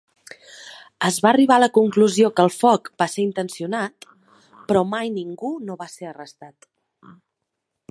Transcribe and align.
Es 1.09 1.19
va 1.25 1.29
arribar 1.31 1.57
a 1.59 1.61
la 1.63 1.67
conclusió 1.75 2.31
que 2.39 2.45
el 2.49 2.49
foc 2.61 2.89
va 3.03 3.09
ser 3.17 3.25
intencionat, 3.27 4.09
però 4.71 4.83
mai 4.95 5.15
ningú 5.21 5.55
no 5.69 5.79
va 5.83 5.91
ser 5.99 6.11
arrestat. 6.15 6.71